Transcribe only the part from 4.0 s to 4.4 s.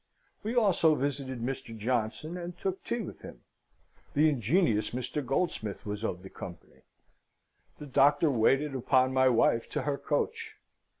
(the